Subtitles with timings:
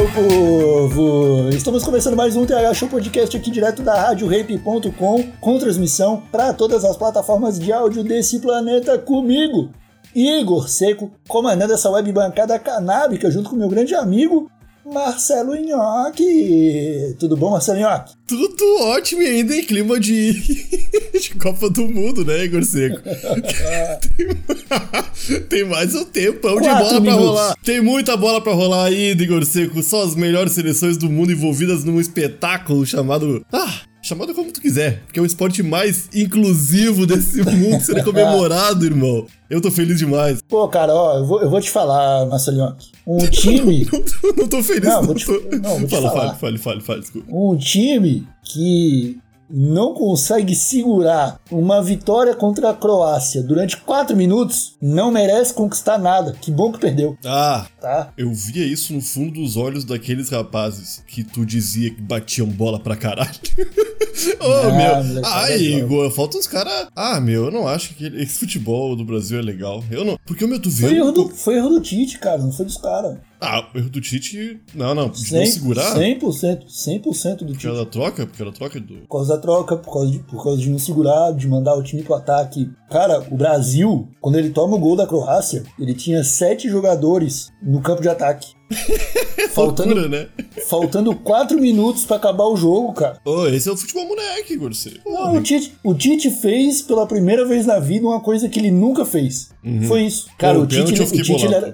[0.00, 1.50] Meu povo!
[1.50, 6.86] Estamos começando mais um TH Show Podcast aqui direto da RadioRape.com, com transmissão para todas
[6.86, 9.68] as plataformas de áudio desse planeta comigo,
[10.14, 14.50] Igor Seco, comandando essa web bancada canábica junto com meu grande amigo
[14.84, 17.14] Marcelo Nhoque.
[17.18, 18.12] Tudo bom, Marcelo Nhoque?
[18.26, 20.32] Tudo ótimo e ainda em clima de,
[21.20, 23.00] de Copa do Mundo, né, Igor Seco?
[25.48, 27.24] tem, mais um tempão de bola pra minutos.
[27.24, 27.54] rolar.
[27.64, 29.82] Tem muita bola pra rolar ainda, Igor Seco.
[29.82, 33.44] Só as melhores seleções do mundo envolvidas num espetáculo chamado.
[33.52, 33.80] Ah!
[34.10, 39.24] Chamado como tu quiser, porque é o esporte mais inclusivo desse mundo sendo comemorado, irmão.
[39.48, 40.40] Eu tô feliz demais.
[40.48, 42.88] Pô, cara, ó, eu vou, eu vou te falar, Marcelo Nhoque.
[43.06, 45.02] Um time, Não, tô- não tô feliz, Não, não.
[45.04, 45.26] vou te-
[45.62, 46.34] não, vou te fala, falar.
[46.34, 47.26] fale, fale, fale, fale, desculpa.
[47.32, 49.16] um time que
[49.52, 56.32] não consegue segurar uma vitória contra a Croácia durante quatro minutos, não merece conquistar nada.
[56.40, 58.12] Que bom que perdeu, Ah, tá?
[58.16, 62.78] Eu via isso no fundo dos olhos daqueles rapazes que tu dizia que batiam bola
[62.78, 63.30] pra caralho.
[64.40, 64.96] Ô, Não, meu.
[65.04, 65.56] moleque, Ai.
[65.58, 66.88] Igor, falta uns caras.
[66.94, 69.82] Ah, meu, eu não acho que esse futebol do Brasil é legal.
[69.90, 70.18] Eu não.
[70.26, 70.96] Porque o meu, tu Foi vê.
[70.96, 73.16] erro, do, foi erro do Tite, cara, não foi dos caras.
[73.40, 74.60] Ah, o erro do Tite.
[74.74, 75.08] Não, não.
[75.08, 75.96] De 100%, não segurar.
[75.96, 77.66] 100%, 100% do Por Tite.
[77.66, 78.26] causa da troca?
[78.26, 78.94] Porque era a troca do.
[79.00, 81.82] Por causa da troca, por causa, de, por causa de não segurar, de mandar o
[81.82, 82.70] time pro ataque.
[82.90, 87.80] Cara, o Brasil, quando ele toma o gol da Croácia, ele tinha sete jogadores no
[87.80, 88.48] campo de ataque.
[89.50, 90.26] faltando, Loucura, né?
[90.66, 93.18] faltando quatro minutos pra acabar o jogo, cara.
[93.24, 94.56] Ô, esse é o futebol moleque.
[94.56, 95.00] Você.
[95.06, 98.70] Não, o, Tite, o Tite fez pela primeira vez na vida uma coisa que ele
[98.70, 99.50] nunca fez.
[99.88, 100.26] Foi isso.
[100.38, 101.68] Cara, Pô, o Tite, ele- o Tite era,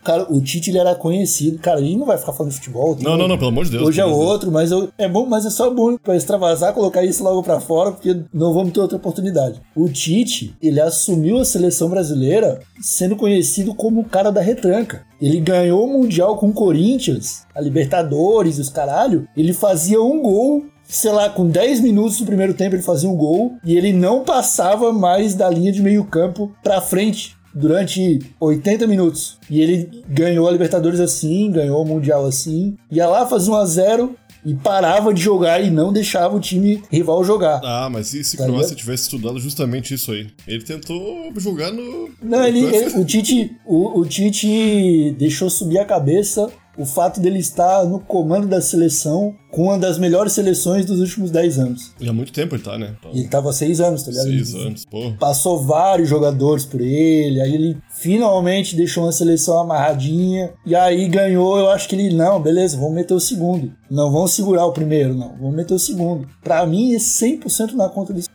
[0.00, 1.58] O cara, o Tite ele era conhecido.
[1.58, 2.94] Cara, a gente não vai ficar falando de futebol.
[2.94, 3.88] tem- Não, não, não, pelo amor de Deus.
[3.88, 6.16] Hoje é pelo amor de outro, mas eu- é bom, mas é só bom pra
[6.16, 9.60] extravasar, colocar isso logo pra fora, porque não vamos ter outra oportunidade.
[9.74, 15.04] O Tite, ele assumiu a seleção brasileira sendo conhecido como o cara da retranca.
[15.22, 19.28] Ele ganhou o Mundial com o Corinthians, a Libertadores, os caralho.
[19.36, 23.14] Ele fazia um gol, sei lá, com 10 minutos do primeiro tempo ele fazia um
[23.14, 28.86] gol, e ele não passava mais da linha de meio campo pra frente durante 80
[28.88, 29.38] minutos.
[29.48, 33.64] E ele ganhou a Libertadores assim, ganhou o Mundial assim, ia lá fazia 1 a
[33.64, 37.60] 0 e parava de jogar e não deixava o time rival jogar.
[37.64, 40.26] Ah, mas e se Tá Croácia tivesse estudado justamente isso aí?
[40.46, 42.10] Ele tentou jogar no.
[42.22, 47.38] Não, ele, ele- o Tite, o, o Tite deixou subir a cabeça o fato dele
[47.38, 51.92] estar no comando da seleção com uma das melhores seleções dos últimos 10 anos.
[52.00, 52.94] E há muito tempo ele tá, né?
[52.98, 54.24] Então, ele tava há 6 anos, tá ligado?
[54.26, 55.12] seis Ele anos, pô.
[55.20, 61.58] Passou vários jogadores por ele, aí ele finalmente deixou uma seleção amarradinha, e aí ganhou,
[61.58, 63.72] eu acho que ele, não, beleza, vamos meter o segundo.
[63.90, 66.26] Não vamos segurar o primeiro, não, vamos meter o segundo.
[66.42, 68.28] Pra mim é 100% na conta desse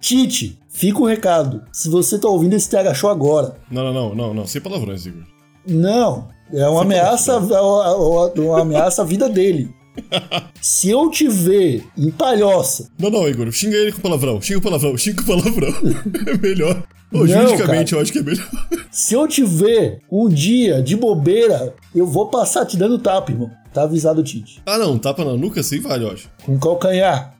[0.00, 1.62] Tite, fica o recado.
[1.72, 4.46] Se você tá ouvindo esse TH Show agora, Não, não, não, não, não.
[4.46, 5.22] Sem palavrões, Igor.
[5.66, 9.70] não, é uma ameaça, uma ameaça à vida dele.
[10.60, 13.50] Se eu te ver em palhoça, Não, não, Igor.
[13.52, 14.40] Xinga ele com palavrão.
[14.40, 14.96] Xinga com palavrão.
[14.96, 15.74] Xinga com palavrão.
[16.26, 16.82] é melhor.
[17.12, 18.00] Não, juridicamente, cara.
[18.00, 18.48] eu acho que é melhor.
[18.90, 23.50] se eu te ver um dia de bobeira, eu vou passar te dando tapa, irmão.
[23.72, 24.60] Tá avisado o Tite.
[24.66, 24.98] ah, não.
[24.98, 26.28] Tapa na nuca sim vale, eu acho.
[26.44, 27.34] Com calcanhar.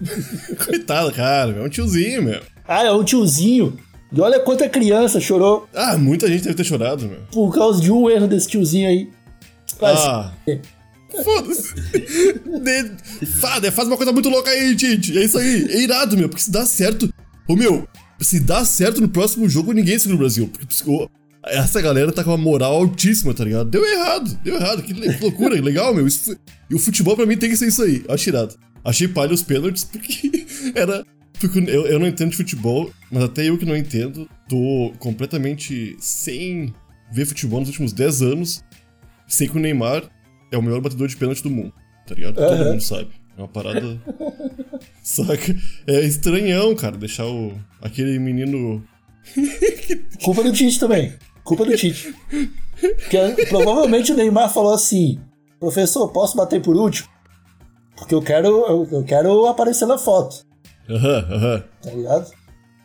[0.64, 1.52] Coitado, cara.
[1.52, 2.40] É um tiozinho, meu.
[2.66, 3.76] Ah, é um tiozinho.
[4.12, 7.20] E olha quanta criança chorou Ah, muita gente deve ter chorado, meu.
[7.32, 9.08] por causa de um erro desse tiozinho aí.
[9.80, 10.32] Mas, Ah.
[11.24, 11.74] Foda-se.
[13.72, 15.16] Faz uma coisa muito louca aí, Tite.
[15.18, 15.66] É isso aí.
[15.70, 16.28] É irado, meu.
[16.28, 17.12] Porque se dá certo.
[17.48, 17.86] Ô, meu,
[18.20, 20.48] se dá certo no próximo jogo, ninguém segura o Brasil.
[20.48, 20.66] Porque
[21.46, 23.70] essa galera tá com uma moral altíssima, tá ligado?
[23.70, 24.38] Deu errado.
[24.44, 24.82] Deu errado.
[24.82, 25.60] Que, le- que loucura.
[25.60, 26.06] legal, meu.
[26.06, 26.36] Isso
[26.68, 28.04] E o futebol pra mim tem que ser isso aí.
[28.08, 28.54] Acho irado.
[28.84, 31.04] Achei palha os pênaltis porque era.
[31.40, 35.96] Porque eu, eu não entendo de futebol, mas até eu que não entendo, tô completamente
[35.98, 36.74] sem
[37.10, 38.64] ver futebol nos últimos 10 anos.
[39.26, 40.04] Sei que o Neymar
[40.52, 41.72] é o melhor batedor de pênalti do mundo,
[42.06, 42.34] tá ligado?
[42.34, 42.70] Todo Aham.
[42.72, 43.08] mundo sabe.
[43.38, 43.98] É uma parada.
[45.02, 45.56] Saca?
[45.86, 47.52] É estranhão, cara, deixar o.
[47.80, 48.84] aquele menino.
[50.22, 51.14] culpa do Tite também.
[51.42, 52.14] Culpa do Tite.
[52.78, 55.18] Porque provavelmente o Neymar falou assim:
[55.58, 57.08] professor, posso bater por último?
[57.96, 60.44] Porque eu quero, eu, eu quero aparecer na foto.
[60.88, 61.64] Aham, aham.
[61.82, 62.30] tá ligado?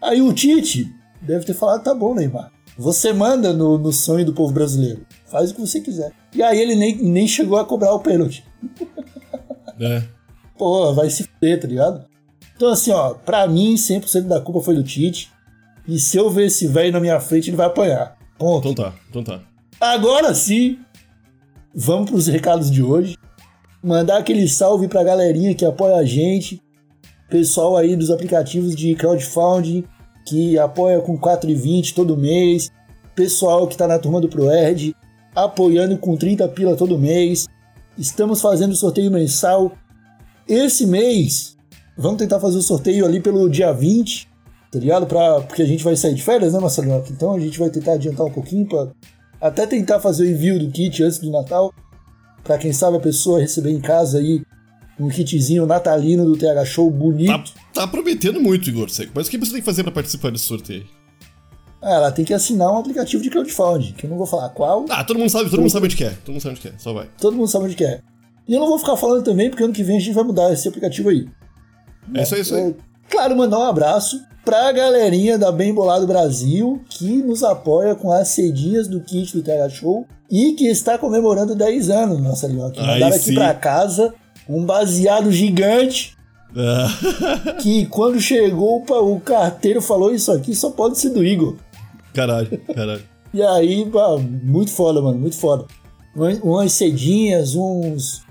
[0.02, 2.52] Aí o Tite deve ter falado: tá bom, Neymar.
[2.78, 5.06] Você manda no, no sonho do povo brasileiro.
[5.26, 6.12] Faz o que você quiser.
[6.34, 8.46] E aí ele nem, nem chegou a cobrar o pênalti.
[9.80, 10.04] É.
[10.58, 12.06] Pô, vai se fuder, tá ligado?
[12.56, 15.32] Então, assim, ó, pra mim, 100% da culpa foi do Tite.
[15.88, 18.18] E se eu ver esse velho na minha frente, ele vai apanhar.
[18.38, 18.70] Ponto.
[18.70, 19.42] Então tá, então tá.
[19.80, 20.80] Agora sim,
[21.74, 23.18] vamos pros recados de hoje.
[23.84, 26.62] Mandar aquele salve pra galerinha que apoia a gente.
[27.30, 29.84] Pessoal aí dos aplicativos de crowdfunding
[30.26, 32.72] que apoia com 4,20 todo mês.
[33.16, 34.96] Pessoal que tá na turma do ProErd
[35.36, 37.46] apoiando com 30 pila todo mês.
[37.98, 39.72] Estamos fazendo sorteio mensal.
[40.48, 41.58] Esse mês,
[41.98, 44.30] vamos tentar fazer o sorteio ali pelo dia 20,
[44.72, 45.06] tá ligado?
[45.06, 47.04] Pra, porque a gente vai sair de férias, né, Marcelinho?
[47.10, 48.92] Então a gente vai tentar adiantar um pouquinho pra
[49.42, 51.74] até tentar fazer o envio do kit antes do Natal.
[52.44, 54.45] Pra quem sabe a pessoa receber em casa aí
[55.00, 57.54] um kitzinho natalino do TH Show bonito.
[57.74, 59.12] Tá, tá prometendo muito, Igor Seco.
[59.14, 60.86] Mas o que você tem que fazer pra participar desse sorteio?
[61.82, 64.86] Ah, ela tem que assinar um aplicativo de crowdfunding, que eu não vou falar qual.
[64.90, 66.16] Ah, todo mundo sabe, todo mundo sabe onde quer.
[66.18, 67.10] Todo mundo sabe onde quer, só vai.
[67.20, 68.02] Todo mundo sabe onde quer.
[68.48, 70.52] E eu não vou ficar falando também, porque ano que vem a gente vai mudar
[70.52, 71.28] esse aplicativo aí.
[72.14, 72.70] É isso aí, isso aí.
[72.70, 72.74] É,
[73.10, 78.30] claro, mandar um abraço pra galerinha da Bem Bolado Brasil, que nos apoia com as
[78.30, 82.72] cedinhas do kit do TH Show e que está comemorando 10 anos, nossa Leon.
[82.72, 84.14] Que Aí mandaram aqui pra casa
[84.50, 86.16] um baseado gigante
[86.58, 86.88] Ah,
[87.62, 91.56] que quando chegou o carteiro falou isso aqui só pode ser do Igor.
[92.14, 93.04] caralho, caralho.
[93.34, 93.86] E aí,
[94.44, 95.66] muito foda, mano, muito foda.
[96.16, 98.24] Umas- Umas cedinhas, uns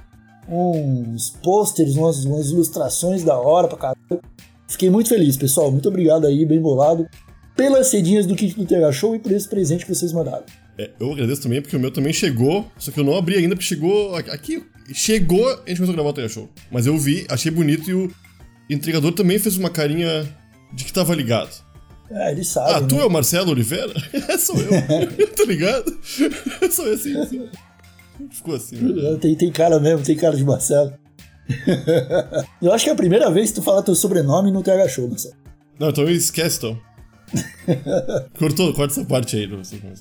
[0.48, 4.22] uns pôsteres, umas, umas ilustrações da hora pra caralho.
[4.68, 5.70] Fiquei muito feliz, pessoal.
[5.70, 7.06] Muito obrigado aí, bem bolado,
[7.56, 10.44] pelas cedinhas do kit do TH Show e por esse presente que vocês mandaram.
[10.78, 13.54] É, eu agradeço também porque o meu também chegou, só que eu não abri ainda
[13.54, 14.14] porque chegou.
[14.16, 16.48] Aqui, chegou, a gente começou a gravar o Teia Show.
[16.70, 18.12] Mas eu vi, achei bonito e o
[18.68, 20.28] entregador também fez uma carinha
[20.72, 21.50] de que tava ligado.
[22.10, 22.74] É, eles sabem.
[22.74, 23.02] Ah, tu né?
[23.02, 23.92] é o Marcelo Oliveira?
[24.12, 24.70] É, sou eu.
[25.36, 25.98] tá ligado?
[26.70, 27.48] Sou eu assim, assim.
[28.30, 29.16] Ficou assim, né?
[29.20, 30.92] Tem, tem cara mesmo, tem cara de Marcelo.
[32.62, 35.08] Eu acho que é a primeira vez que tu fala teu sobrenome no TH Show,
[35.08, 35.34] Marcelo.
[35.78, 36.78] Não, então esquece, então.
[38.38, 39.46] Cortou, corta essa parte aí.
[39.46, 39.92] Não sei como.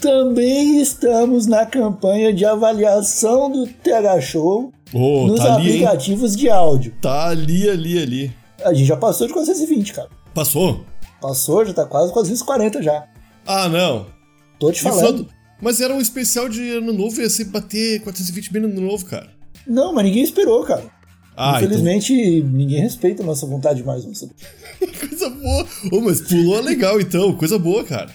[0.00, 6.48] Também estamos na campanha de avaliação do TH Show Ô, nos tá ali, aplicativos de
[6.48, 6.94] áudio.
[7.02, 8.32] Tá ali, ali, ali.
[8.64, 10.08] A gente já passou de 420, cara.
[10.34, 10.84] Passou?
[11.20, 13.06] Passou, já tá quase 440 já.
[13.46, 14.06] Ah, não.
[14.58, 15.28] Tô te falando.
[15.60, 19.04] Mas era um especial de ano novo, ia ser bater 420 bem no ano novo,
[19.04, 19.28] cara.
[19.66, 20.84] Não, mas ninguém esperou, cara.
[21.36, 24.04] Ah, Infelizmente, ninguém respeita a nossa vontade mais.
[24.04, 24.28] Nossa.
[24.80, 25.66] então, coisa boa.
[25.92, 28.10] Ô, mas pulou legal então, coisa boa, cara.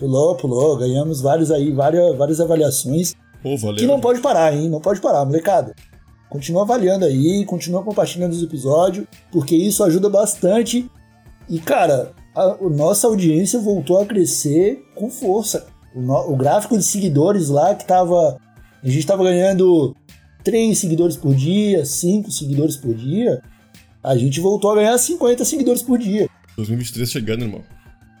[0.00, 3.14] Pulou, pulou, ganhamos vários aí, várias, várias avaliações.
[3.42, 3.76] Pô, valeu.
[3.76, 4.68] Que não pode parar, hein?
[4.68, 5.74] Não pode parar, molecada.
[6.28, 10.90] Continua avaliando aí, continua compartilhando os episódios, porque isso ajuda bastante.
[11.48, 15.66] E, cara, a, a nossa audiência voltou a crescer com força.
[15.94, 18.38] O, no- o gráfico de seguidores lá que tava.
[18.82, 19.94] A gente tava ganhando
[20.42, 23.42] 3 seguidores por dia, 5 seguidores por dia.
[24.02, 26.26] A gente voltou a ganhar 50 seguidores por dia.
[26.56, 27.60] 2023 chegando, irmão.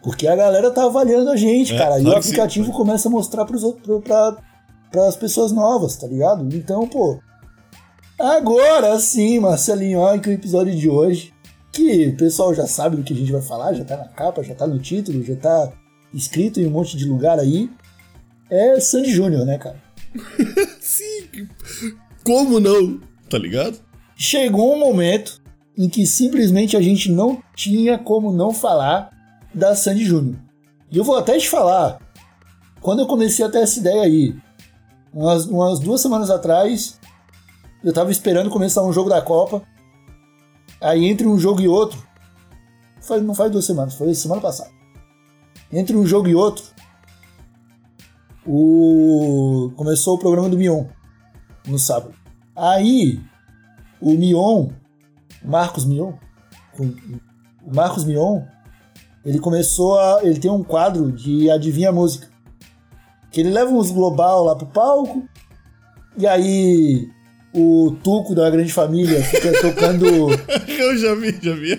[0.02, 1.98] Porque a galera tá avaliando a gente, É, cara.
[1.98, 2.78] e o sim, aplicativo claro.
[2.78, 4.36] começa a mostrar pros outros, pro- pra,
[4.90, 6.48] pras pessoas novas, tá ligado?
[6.56, 7.18] Então, pô.
[8.18, 11.32] Agora sim, Marcelinho, olha que o episódio de hoje.
[11.72, 14.42] Que o pessoal já sabe do que a gente vai falar, já tá na capa,
[14.42, 15.72] já tá no título, já tá
[16.12, 17.70] escrito em um monte de lugar aí.
[18.50, 19.80] É Sandy Júnior, né, cara?
[20.80, 21.46] Sim.
[22.24, 23.00] Como não?
[23.28, 23.78] Tá ligado?
[24.16, 25.40] Chegou um momento
[25.78, 29.10] em que simplesmente a gente não tinha como não falar
[29.54, 30.36] da Sandy Júnior.
[30.90, 31.98] E eu vou até te falar,
[32.80, 34.36] quando eu comecei a ter essa ideia aí,
[35.12, 36.98] umas, umas duas semanas atrás,
[37.82, 39.62] eu tava esperando começar um jogo da Copa.
[40.80, 42.02] Aí entre um jogo e outro,
[43.02, 44.70] faz- não faz duas semanas, foi semana passada.
[45.72, 46.64] Entre um jogo e outro,
[48.46, 50.86] o começou o programa do Mion
[51.66, 52.14] no sábado.
[52.56, 53.20] Aí
[54.00, 54.70] o Mion,
[55.44, 56.14] Marcos Mion,
[56.78, 58.42] o Marcos Mion,
[59.24, 60.20] ele começou a.
[60.22, 62.28] Ele tem um quadro de Adivinha a Música.
[63.30, 65.22] Que ele leva uns global lá pro palco,
[66.18, 67.08] e aí
[67.52, 70.06] o Tuco da Grande Família fica tocando.
[70.68, 71.78] Eu já vi, já vi.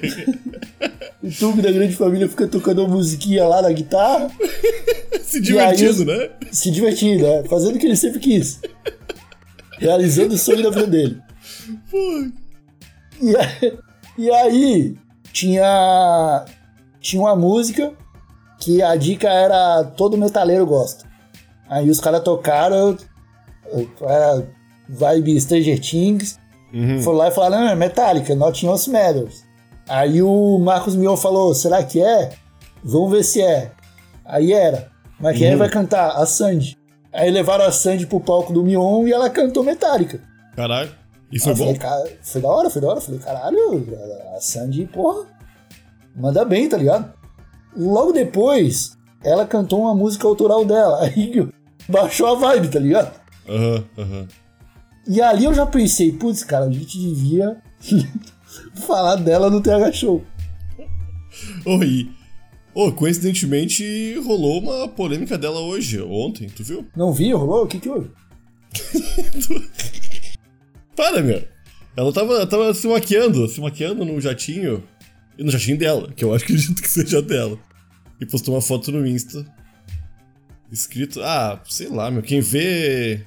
[1.24, 4.30] o Tuco da Grande Família fica tocando uma musiquinha lá na guitarra,
[5.24, 6.30] Se divertindo, aí, né?
[6.52, 7.44] se divertindo, né?
[7.50, 8.60] fazendo o que ele sempre quis.
[9.78, 11.18] Realizando o sonho da vida dele.
[11.90, 12.28] Pô,
[13.22, 13.78] E aí,
[14.18, 14.96] e aí
[15.32, 16.46] tinha
[17.02, 17.94] tinha uma música
[18.60, 21.06] que a dica era todo metaleiro gosta.
[21.68, 22.96] Aí os caras tocaram
[24.02, 24.48] era
[24.90, 26.40] vibe Stranger Things,
[27.04, 29.44] foram lá e falaram, não, é Metallica, Nothing Else Matters.
[29.88, 32.30] Aí o Marcos Mion falou, será que é?
[32.84, 33.72] Vamos ver se é.
[34.26, 34.90] Aí era.
[35.20, 35.58] Mas quem Uhum.
[35.58, 36.12] vai cantar?
[36.12, 36.78] A Sandy.
[37.14, 40.22] Aí levaram a Sandy pro palco do Mion e ela cantou Metallica.
[40.56, 40.92] Caralho.
[41.42, 41.64] Foi Eu bom?
[41.66, 43.02] falei, cara, foi da hora, foi da hora.
[43.02, 43.88] Falei, caralho,
[44.36, 45.26] a Sandy, porra,
[46.16, 47.14] manda bem, tá ligado?
[47.76, 51.04] Logo depois, ela cantou uma música autoral dela.
[51.04, 51.48] Aí
[51.88, 53.20] baixou a vibe, tá ligado?
[53.48, 54.28] Aham, aham.
[55.08, 57.58] E ali eu já pensei, putz, cara, a gente devia
[58.86, 60.24] falar dela no TH Show.
[61.66, 62.10] Oi.
[62.74, 66.86] Oh, coincidentemente, rolou uma polêmica dela hoje, ontem, tu viu?
[66.96, 67.66] Não vi, rolou?
[67.66, 68.10] O que que houve?
[70.96, 71.44] Para, meu.
[71.98, 74.82] Ela tava, tava se maquiando, se maquiando no jatinho.
[75.42, 77.58] E no jatinho dela, que eu acho que acredito que seja dela.
[78.20, 79.44] E postou uma foto no Insta.
[80.72, 82.22] Escrito, ah, sei lá, meu.
[82.22, 83.26] Quem vê.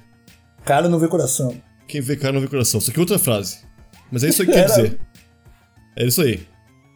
[0.63, 1.61] Cara não vê coração.
[1.85, 2.79] Quem vê cara não vê coração.
[2.79, 3.59] Só que outra frase.
[4.09, 4.99] Mas é isso aí que quer dizer.
[5.97, 6.47] É isso aí.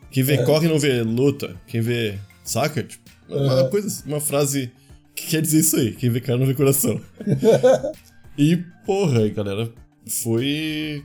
[0.10, 1.54] Quem vê corre não vê luta.
[1.68, 2.18] Quem vê.
[2.46, 2.82] Saca?
[2.82, 4.72] Tipo, uma coisa uma frase
[5.14, 5.92] que quer dizer isso aí.
[5.92, 7.00] Quem vê cara não vê coração.
[8.38, 9.70] e, porra, aí, galera.
[10.08, 11.04] Foi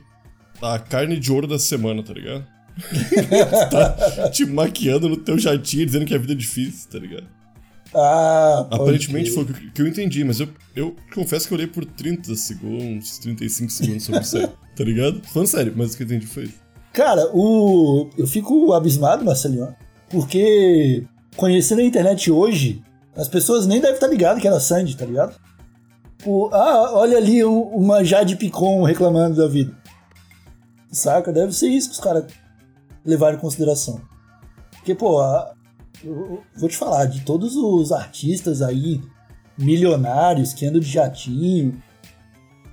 [0.61, 2.54] a carne de ouro da semana, tá ligado?
[3.71, 7.27] tá te maquiando no teu jatinho, dizendo que a vida é difícil, tá ligado?
[7.93, 11.67] Ah, Aparentemente foi o que que eu entendi, mas eu, eu confesso que eu olhei
[11.67, 15.21] por 30 segundos, 35 segundos sobre isso aí, tá ligado?
[15.23, 16.59] Falando sério, mas o que eu entendi foi isso.
[16.91, 18.09] Cara, o...
[18.17, 19.73] eu fico abismado, Marcelinho,
[20.09, 21.05] porque
[21.37, 22.81] conhecendo a internet hoje,
[23.15, 25.35] as pessoas nem devem estar ligadas que era Sandy, tá ligado?
[26.25, 26.49] O...
[26.51, 29.73] Ah, olha ali um- uma Jade Picon reclamando da vida.
[30.91, 31.31] Saca?
[31.31, 32.25] Deve ser isso que os caras
[33.05, 34.01] levaram em consideração.
[34.71, 35.53] Porque, pô, a-
[36.03, 39.01] eu vou te falar, de todos os artistas aí,
[39.57, 41.81] milionários que andam de jatinho,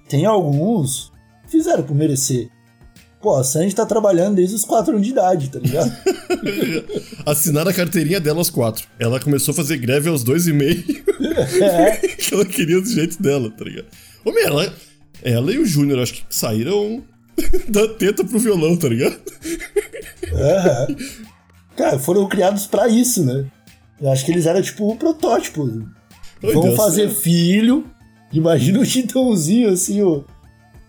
[0.09, 1.13] tem alguns
[1.45, 2.49] que fizeram por merecer.
[3.21, 5.93] Pô, a Sandy tá trabalhando desde os 4 anos de idade, tá ligado?
[7.25, 8.87] Assinaram a carteirinha dela aos quatro.
[8.99, 10.83] Ela começou a fazer greve aos dois e meio,
[11.63, 13.87] é, que ela queria do jeito dela, tá ligado?
[14.25, 14.75] Ô, meu, ela,
[15.23, 17.05] ela e o Júnior, acho que saíram
[17.69, 19.17] da teta pro violão, tá ligado?
[20.37, 20.87] É.
[21.77, 23.47] Cara, foram criados pra isso, né?
[24.01, 25.71] Eu acho que eles eram tipo o protótipo.
[26.43, 26.77] Ai, Vão Deus.
[26.77, 27.87] fazer filho.
[28.33, 30.25] Imagina o Chitãozinho, assim, o,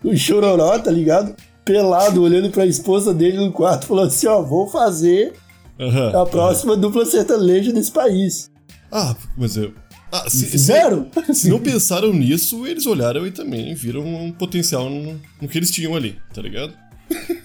[0.02, 1.34] o chororó, tá ligado?
[1.64, 5.32] Pelado, olhando pra esposa dele no quarto, falando assim: ó, vou fazer
[5.80, 6.22] Aham.
[6.22, 8.50] a próxima dupla sertaneja desse país.
[8.90, 9.72] Ah, mas eu.
[10.12, 11.08] Ah, se, se, Fizeram?
[11.32, 15.70] se não pensaram nisso, eles olharam e também viram um potencial no, no que eles
[15.70, 16.72] tinham ali, tá ligado?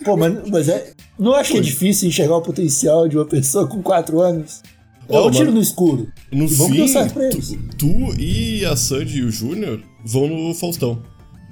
[0.06, 0.92] Pô, mas, mas é.
[1.20, 4.62] Não acho que é difícil enxergar o potencial de uma pessoa com 4 anos.
[5.10, 6.08] É Ô, um tiro no escuro.
[6.32, 6.86] No E fim,
[7.32, 11.02] tu, tu e a Sandy e o Júnior vão no Faustão.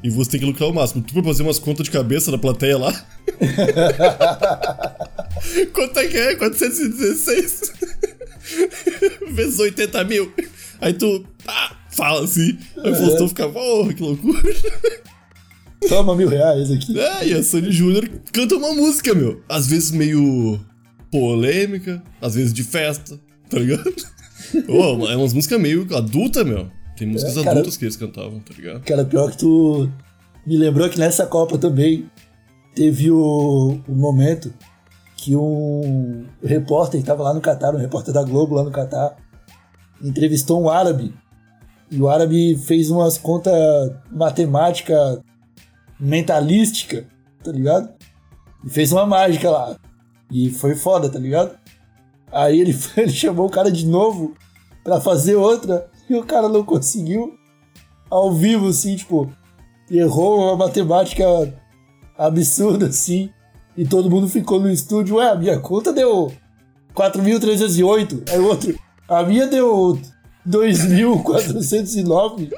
[0.04, 1.04] E você tem que lucrar o máximo.
[1.04, 2.94] Tu vai fazer umas contas de cabeça da plateia lá?
[5.74, 6.36] Quanto é que é?
[6.36, 7.74] 416?
[9.34, 10.32] Vezes 80 mil.
[10.80, 12.58] Aí tu pá, fala assim.
[12.84, 14.42] Aí o Faustão fica, porra, que loucura.
[15.88, 17.00] Toma mil reais aqui.
[17.00, 19.42] É, e a Sandy Júnior canta uma música, meu.
[19.48, 20.60] Às vezes meio
[21.12, 23.20] polêmica, às vezes de festa,
[23.50, 23.84] tá ligado?
[24.68, 26.68] Ô, é umas músicas meio adulta, meu.
[26.98, 27.52] Tem músicas É, cara.
[27.52, 28.84] adultas que eles cantavam, tá ligado?
[28.84, 29.90] Cara, pior que tu
[30.46, 32.10] me lembrou que nessa Copa também
[32.76, 34.52] teve o, o momento
[35.16, 39.16] que um repórter que tava lá no Catar, um repórter da Globo lá no Catar,
[40.02, 41.14] entrevistou um árabe.
[41.90, 43.54] E o árabe fez umas contas
[44.12, 45.24] matemática
[46.00, 47.08] mentalística,
[47.44, 47.90] tá ligado?
[48.64, 49.76] E fez uma mágica lá.
[50.32, 51.58] E foi foda, tá ligado?
[52.32, 54.36] Aí ele, ele chamou o cara de novo
[54.84, 57.38] pra fazer outra e o cara não conseguiu.
[58.10, 59.30] Ao vivo, assim, tipo,
[59.92, 61.26] errou uma matemática
[62.18, 63.30] absurda, assim.
[63.76, 65.18] E todo mundo ficou no estúdio.
[65.18, 66.34] Ué, a minha conta deu
[66.96, 68.32] 4.308.
[68.32, 68.76] Aí o outro,
[69.08, 70.00] a minha deu
[70.48, 72.52] 2.409.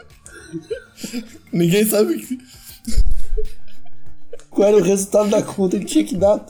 [1.51, 2.37] Ninguém sabe que.
[4.59, 6.45] Qual era o resultado da conta que tinha que dar?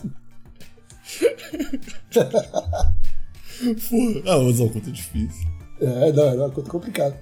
[4.26, 5.48] Ah, mas é uma conta difícil.
[5.80, 7.22] É, não, era uma conta complicada.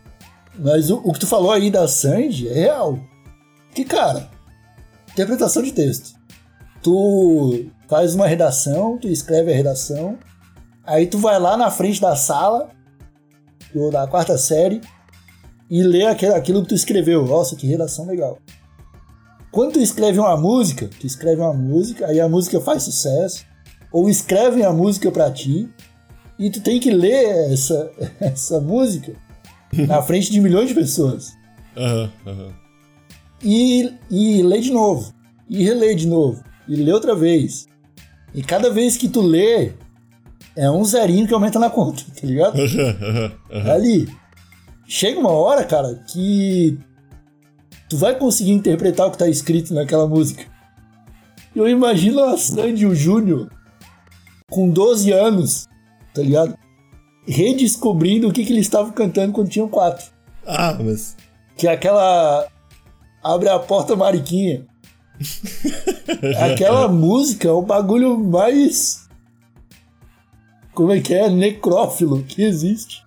[0.58, 2.98] Mas o, o que tu falou aí da Sandy é real.
[3.75, 4.32] Que, cara,
[5.12, 6.17] interpretação de texto.
[6.82, 10.17] Tu faz uma redação, tu escreve a redação,
[10.86, 12.70] aí tu vai lá na frente da sala,
[13.75, 14.79] ou da quarta série,
[15.70, 17.25] e lê aquilo, aquilo que tu escreveu.
[17.25, 18.39] Nossa, que redação legal.
[19.58, 23.44] Quando tu escreve uma música, tu escreve uma música, aí a música faz sucesso,
[23.92, 25.68] ou escrevem a música pra ti,
[26.38, 29.16] e tu tem que ler essa, essa música
[29.74, 31.34] na frente de milhões de pessoas.
[31.76, 32.54] Aham, aham.
[33.44, 35.12] E, e lê de novo.
[35.50, 36.44] E relê de novo.
[36.68, 37.66] E lê outra vez.
[38.36, 39.72] E cada vez que tu lê,
[40.56, 42.60] é um zerinho que aumenta na conta, tá ligado?
[43.50, 44.08] É ali.
[44.88, 46.78] Chega uma hora, cara, que
[47.89, 50.46] tu vai conseguir interpretar o que tá escrito naquela música.
[51.56, 53.50] Eu imagino a Sandy o Júnior
[54.50, 55.67] com 12 anos,
[56.13, 56.58] tá ligado?
[57.27, 60.06] Redescobrindo o que, que eles estavam cantando quando tinham 4.
[60.46, 61.15] Ah, mas.
[61.58, 62.48] Que é aquela.
[63.24, 64.65] Abre a porta, Mariquinha.
[66.39, 69.08] aquela música é o bagulho mais.
[70.74, 71.29] Como é que é?
[71.29, 73.03] Necrófilo que existe.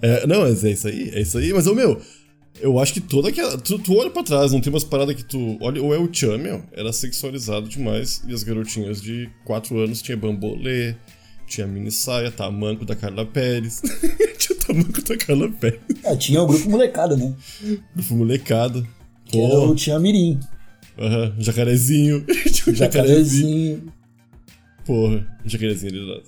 [0.00, 1.52] É, não, mas é isso aí, é isso aí.
[1.52, 2.00] Mas, ô meu,
[2.60, 3.56] eu acho que toda aquela.
[3.58, 5.58] Tu, tu olha pra trás, não tem umas paradas que tu.
[5.60, 8.22] Olha, o El Chan, meu, era sexualizado demais.
[8.26, 10.94] E as garotinhas de 4 anos tinha bambolê,
[11.46, 13.80] tinha mini saia, tamanco da Carla Pérez.
[14.38, 15.80] tinha o tamanco da Carla Pérez.
[16.04, 17.34] É, tinha o grupo molecada, né?
[17.94, 18.86] Grupo molecada.
[19.24, 20.40] Que era o Tinha Mirim.
[20.98, 22.24] aham, jacarezinho.
[22.52, 23.92] tinha um Jacarezinho.
[24.84, 26.22] Porra, jacarezinho ali do lado.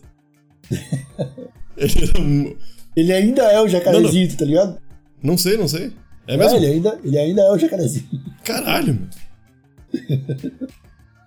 [1.76, 2.56] Ele era.
[2.94, 4.78] Ele ainda é o jacarezinho, tá ligado?
[5.22, 5.92] Não sei, não sei.
[6.26, 6.56] É É, mesmo?
[6.56, 8.06] ele, ainda, ele ainda é o jacarezinho.
[8.44, 9.10] Caralho, mano.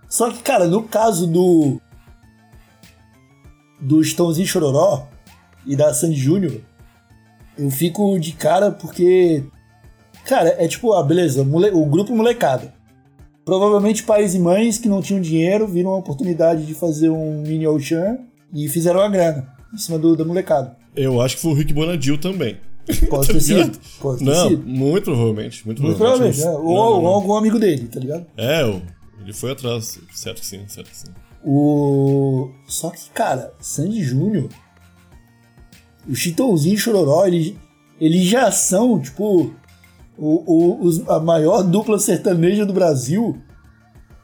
[0.09, 1.81] Só que, cara, no caso do.
[3.79, 5.07] Do Estãozinho Chororó
[5.65, 6.61] e da Sandy Júnior,
[7.57, 9.43] eu fico de cara porque.
[10.25, 12.73] Cara, é tipo, ah, beleza, mole- o grupo molecada.
[13.43, 17.67] Provavelmente pais e mães que não tinham dinheiro viram a oportunidade de fazer um mini
[17.67, 18.17] Ocean
[18.51, 20.75] e fizeram a grana em cima do, da molecada.
[20.95, 22.57] Eu acho que foi o Rick Bonadil também.
[23.09, 23.79] Pode Tá ter sido.
[23.99, 24.67] Pode ter Não, sido.
[24.67, 25.65] muito provavelmente.
[25.65, 26.45] Muito, Muito provavelmente, né?
[26.45, 28.25] Não, Ou, ou algum amigo dele, tá ligado?
[28.37, 28.81] É, o-
[29.21, 29.99] ele foi atrás.
[30.13, 31.07] Certo que sim, certo que sim.
[31.43, 32.49] O...
[32.67, 34.49] Só que, cara, Sandy Júnior,
[36.07, 37.53] o Chitãozinho e Chororó, eles,
[37.99, 39.53] eles já são, tipo,
[40.17, 43.37] o, o- os- a maior dupla sertaneja do Brasil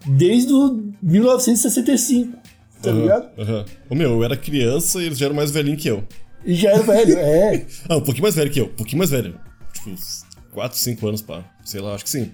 [0.05, 2.37] desde o 1965,
[2.81, 3.29] tá Aham, ligado?
[3.39, 3.65] aham.
[3.89, 6.03] Ô meu, eu era criança e eles já eram mais velhinhos que eu.
[6.45, 7.65] E já era velho, é.
[7.89, 9.39] Ah, um pouquinho mais velho que eu, um pouquinho mais velho.
[9.73, 11.43] Tipo, uns 4, 5 anos, pá.
[11.63, 12.31] Sei lá, acho que sim.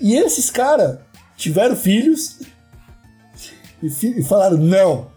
[0.00, 0.98] E esses caras
[1.36, 2.38] tiveram filhos
[3.82, 5.10] e, fi- e falaram: não,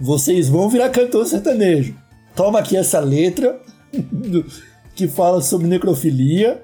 [0.00, 1.94] vocês vão virar cantor sertanejo.
[2.34, 3.60] Toma aqui essa letra
[4.94, 6.62] que fala sobre necrofilia.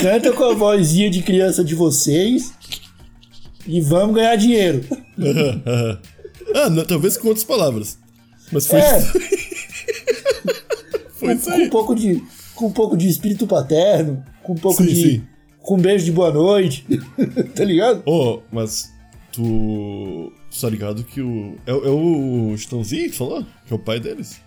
[0.00, 2.52] Canta com a vozinha de criança de vocês
[3.66, 4.84] e vamos ganhar dinheiro.
[6.54, 7.98] Ah, não, talvez com outras palavras.
[8.52, 9.00] Mas foi, É,
[11.14, 11.70] foi isso com um aí.
[11.70, 12.22] pouco de
[12.54, 15.22] com um pouco de espírito paterno, com um pouco Sim, de sim.
[15.60, 16.84] com um beijo de boa noite,
[17.54, 18.02] tá ligado?
[18.06, 18.92] Ô, mas
[19.32, 20.32] tu.
[20.50, 21.56] Tu tá ligado que o.
[21.66, 23.44] É, o- é o Chitãozinho que falou?
[23.66, 24.40] Que é o pai deles?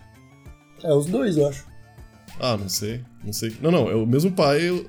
[0.84, 1.66] É os dois, eu acho.
[2.40, 3.02] Ah, não sei.
[3.24, 3.56] Não sei.
[3.62, 4.68] Não, não, é o mesmo pai.
[4.68, 4.86] eu-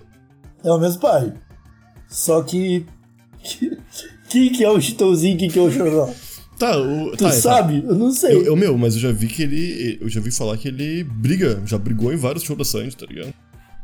[0.65, 1.33] É o mesmo pai.
[2.09, 2.87] Só que.
[4.29, 6.09] Quem que é o Chitãozinho e quem que é o Chororó?
[6.63, 7.11] Tá, o.
[7.11, 7.33] Tu tá, tá.
[7.33, 7.83] sabe?
[7.85, 8.37] Eu não sei.
[8.37, 9.99] Eu, eu, meu, mas eu já vi que ele.
[10.01, 13.05] Eu já vi falar que ele briga, já brigou em vários shows da Sandy, tá
[13.05, 13.35] ligado?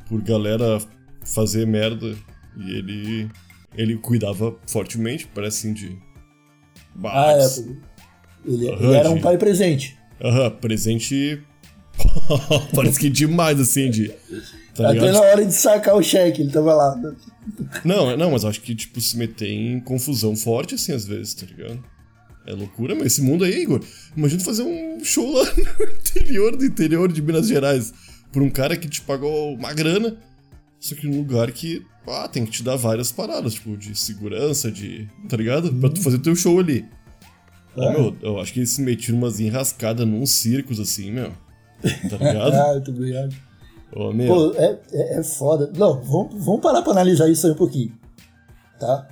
[0.08, 0.80] Por galera
[1.24, 2.14] fazer merda.
[2.56, 3.28] E ele.
[3.76, 5.98] Ele cuidava fortemente, parece assim, de.
[7.04, 8.48] Ah, é.
[8.48, 9.98] Ele, Aham, ele era um de- pai presente.
[10.22, 11.42] Aham, presente.
[12.72, 14.12] parece que demais, assim, de.
[14.72, 16.96] Tá Até na hora de sacar o cheque, ele tava lá.
[17.84, 21.34] Não, não, mas eu acho que, tipo, se meter em confusão forte, assim, às vezes,
[21.34, 21.82] tá ligado?
[22.48, 23.84] É loucura, mas esse mundo aí, Igor.
[24.16, 27.92] Imagina fazer um show lá no interior do interior de Minas Gerais.
[28.32, 30.16] Por um cara que te pagou uma grana.
[30.80, 34.72] Só que num lugar que, ah, tem que te dar várias paradas, tipo, de segurança,
[34.72, 35.06] de.
[35.28, 35.70] Tá ligado?
[35.74, 36.86] Pra tu fazer teu show ali.
[37.76, 37.92] É.
[37.92, 41.32] meu, eu acho que eles se metiam umas enrascadas num circos, assim, meu.
[42.08, 42.54] Tá ligado?
[42.54, 43.36] Ah, ligado.
[43.92, 44.26] Ô, meu.
[44.26, 45.70] Pô, é, é, é foda.
[45.76, 47.92] Não, vamos, vamos parar pra analisar isso aí um pouquinho.
[48.80, 49.06] Tá?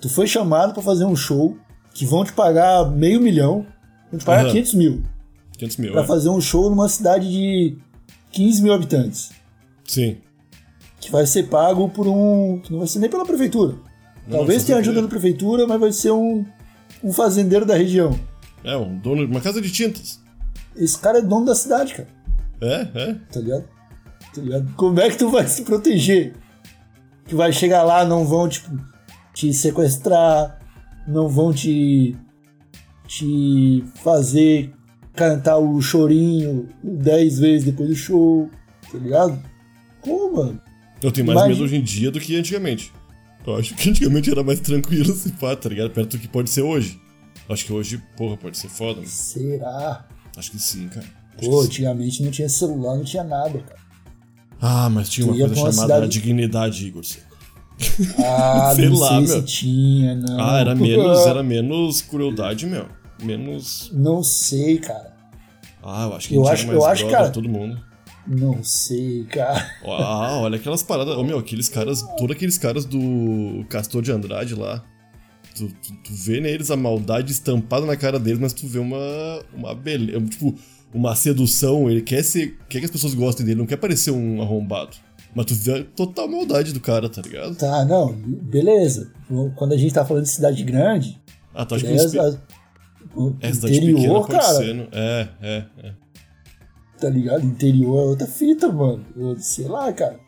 [0.00, 1.58] Tu foi chamado pra fazer um show
[1.94, 3.64] que vão te pagar meio milhão,
[4.10, 4.50] vão te pagar Aham.
[4.52, 5.02] 500 mil.
[5.56, 6.06] 500 mil, Pra é.
[6.06, 7.76] fazer um show numa cidade de
[8.32, 9.30] 15 mil habitantes.
[9.86, 10.18] Sim.
[11.00, 12.58] que vai ser pago por um.
[12.60, 13.76] que não vai ser nem pela prefeitura.
[14.30, 16.44] Talvez só tenha ajuda da prefeitura, mas vai ser um,
[17.02, 18.18] um fazendeiro da região.
[18.64, 20.18] É, um dono de uma casa de tintas.
[20.74, 22.08] Esse cara é dono da cidade, cara.
[22.60, 23.14] É, é.
[23.30, 23.64] Tá ligado?
[24.34, 24.72] Tá ligado?
[24.76, 26.32] Como é que tu vai se proteger?
[27.26, 28.70] Que vai chegar lá, não vão, tipo,
[29.34, 30.58] te sequestrar,
[31.06, 32.16] não vão te.
[33.06, 34.72] te fazer
[35.14, 38.50] cantar o chorinho 10 vezes depois do show,
[38.90, 39.40] tá ligado?
[40.04, 40.60] Pô, mano.
[41.02, 42.92] Eu tenho mais Imagina- medo hoje em dia do que antigamente.
[43.46, 45.90] Eu acho que antigamente era mais tranquilo se pá, tá ligado?
[45.90, 47.00] Perto do que pode ser hoje.
[47.48, 49.00] Acho que hoje, porra, pode ser foda.
[49.00, 50.06] Mas Será?
[50.36, 51.06] acho que sim, cara.
[51.38, 51.68] Acho Pô, que sim.
[51.68, 53.80] antigamente não tinha celular, não tinha nada, cara.
[54.60, 57.02] Ah, mas tinha uma Tu ia coisa uma chamada cidade- dignidade, Igor.
[58.24, 59.26] Ah, Sei não lá, sei meu.
[59.26, 60.40] se tinha, não.
[60.40, 62.86] Ah, era menos, era menos crueldade, meu.
[63.22, 63.90] menos.
[63.92, 65.14] Não sei, cara.
[65.82, 67.78] Ah, eu acho que Eu acho- mais eu acho, cara- todo mundo.
[68.26, 69.70] Não sei, cara.
[69.86, 71.14] Ah, olha aquelas paradas.
[71.16, 72.00] Ô, meu, aqueles caras.
[72.16, 74.82] Todos aqueles caras do Castor de Andrade lá.
[75.54, 78.96] Tu, tu, tu vê neles a maldade estampada na cara deles, mas tu vê uma.
[79.54, 80.18] Uma beleza.
[80.26, 80.54] Tipo,
[80.92, 81.90] uma sedução.
[81.90, 82.58] Ele quer ser.
[82.68, 84.96] Quer que as pessoas gostem dele, não quer parecer um arrombado.
[85.34, 87.54] Mas tu vê a total maldade do cara, tá ligado?
[87.56, 89.10] Tá, não, beleza.
[89.56, 91.20] Quando a gente tá falando de cidade grande,
[91.54, 92.38] Ah, tu acha que a-
[93.16, 94.88] o é cidade pequena interior, pode cara, ser?
[94.92, 95.92] É, é, é.
[97.00, 97.44] tá ligado?
[97.44, 99.04] Interior é outra fita, mano.
[99.16, 100.18] Eu sei lá, cara.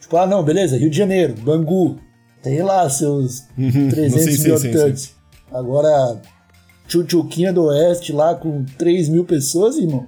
[0.00, 1.98] Tipo, ah, não, beleza, Rio de Janeiro, Bangu.
[2.42, 4.20] Tem lá seus 300 Uhum.
[4.20, 5.14] Sim, sim, mil habitantes.
[5.50, 6.20] Agora,
[6.88, 10.06] Chuchuquinha do Oeste lá com 3 mil pessoas, irmão.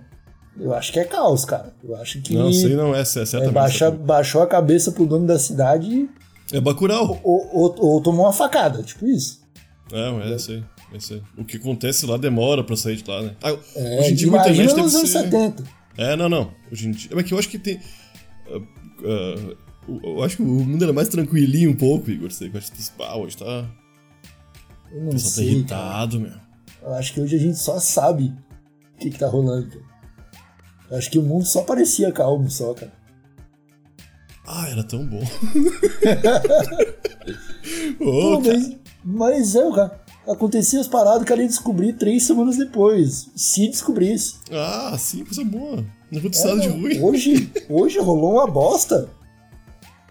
[0.60, 1.72] Eu acho que é caos, cara.
[1.84, 3.52] Eu acho que Não, sei não, é, é é, certamente.
[3.52, 6.10] baixa, baixou a cabeça pro dono da cidade e-
[6.56, 7.20] É Bacurau.
[7.22, 9.40] ou, ou, ou tomou uma facada, tipo isso.
[9.92, 10.64] É, é, isso aí.
[10.92, 11.22] É isso aí.
[11.36, 13.36] O que acontece lá demora pra sair de lá, né?
[13.42, 15.22] Ah, É, hoje em dia muita gente deve nos anos ser...
[15.24, 15.64] 70.
[15.96, 16.50] É, não, não.
[16.72, 17.10] Hoje em dia...
[17.14, 17.78] É que eu acho que tem...
[18.50, 18.60] ah,
[19.04, 19.56] ah,
[19.88, 22.30] eu- acho que o mundo era mais tranquilinho um pouco, Igor.
[22.30, 23.64] Sei, eu acho que ah, hoje tá...
[24.90, 25.56] Eu não tá sei, cara.
[25.56, 26.32] irritado, meu.
[26.82, 28.32] Eu acho que hoje a gente só sabe
[28.94, 29.68] o que, que tá rolando.
[29.68, 29.82] cara.
[30.90, 32.92] Acho que o mundo só parecia calmo, só, cara.
[34.46, 35.20] Ah, era tão bom.
[37.98, 38.54] Pô, Ô, cara.
[38.58, 40.00] mas, mas é, cara.
[40.26, 43.30] Acontecia as paradas que eu ia descobrir três semanas depois.
[43.34, 44.34] Se descobrisse.
[44.52, 45.84] Ah, sim, coisa boa.
[46.10, 47.00] Não aconteceu nada de ruim.
[47.00, 49.08] Hoje, hoje rolou uma bosta.